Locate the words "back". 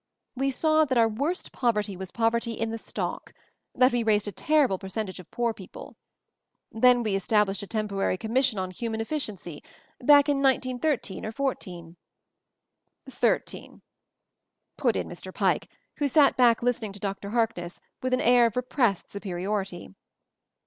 10.07-10.27, 16.35-16.63